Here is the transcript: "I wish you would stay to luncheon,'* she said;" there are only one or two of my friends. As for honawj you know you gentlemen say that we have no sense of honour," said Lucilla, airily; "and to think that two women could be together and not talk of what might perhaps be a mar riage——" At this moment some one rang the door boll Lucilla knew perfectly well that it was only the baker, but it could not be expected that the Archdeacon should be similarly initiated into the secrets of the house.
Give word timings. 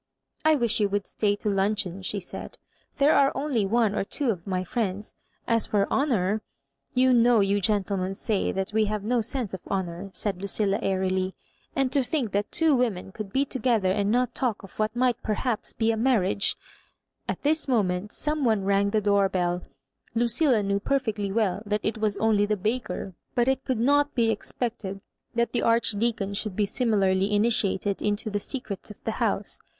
"I 0.45 0.55
wish 0.55 0.79
you 0.79 0.89
would 0.89 1.05
stay 1.05 1.35
to 1.35 1.49
luncheon,'* 1.49 2.01
she 2.01 2.19
said;" 2.19 2.57
there 2.97 3.13
are 3.13 3.31
only 3.35 3.67
one 3.67 3.93
or 3.93 4.03
two 4.03 4.31
of 4.31 4.47
my 4.47 4.63
friends. 4.63 5.13
As 5.47 5.67
for 5.67 5.85
honawj 5.91 6.41
you 6.95 7.13
know 7.13 7.39
you 7.41 7.61
gentlemen 7.61 8.15
say 8.15 8.51
that 8.51 8.73
we 8.73 8.85
have 8.85 9.03
no 9.03 9.21
sense 9.21 9.53
of 9.53 9.61
honour," 9.69 10.09
said 10.11 10.41
Lucilla, 10.41 10.79
airily; 10.81 11.35
"and 11.75 11.91
to 11.91 12.01
think 12.01 12.31
that 12.31 12.51
two 12.51 12.73
women 12.75 13.11
could 13.11 13.31
be 13.31 13.45
together 13.45 13.91
and 13.91 14.09
not 14.09 14.33
talk 14.33 14.63
of 14.63 14.79
what 14.79 14.95
might 14.95 15.21
perhaps 15.21 15.71
be 15.71 15.91
a 15.91 15.97
mar 15.97 16.21
riage——" 16.21 16.55
At 17.29 17.43
this 17.43 17.67
moment 17.67 18.11
some 18.11 18.43
one 18.43 18.63
rang 18.63 18.89
the 18.89 19.01
door 19.01 19.29
boll 19.29 19.61
Lucilla 20.15 20.63
knew 20.63 20.79
perfectly 20.79 21.31
well 21.31 21.61
that 21.67 21.81
it 21.83 21.99
was 21.99 22.17
only 22.17 22.47
the 22.47 22.57
baker, 22.57 23.13
but 23.35 23.47
it 23.47 23.63
could 23.65 23.79
not 23.79 24.15
be 24.15 24.31
expected 24.31 24.99
that 25.35 25.51
the 25.51 25.61
Archdeacon 25.61 26.33
should 26.33 26.55
be 26.55 26.65
similarly 26.65 27.31
initiated 27.31 28.01
into 28.01 28.31
the 28.31 28.39
secrets 28.39 28.89
of 28.89 28.97
the 29.03 29.11
house. 29.21 29.59